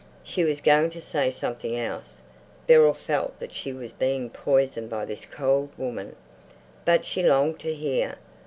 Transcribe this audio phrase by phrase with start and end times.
[0.23, 2.23] She was going to say something else.
[2.65, 6.15] Beryl felt that she was being poisoned by this cold woman,
[6.85, 8.15] but she longed to hear.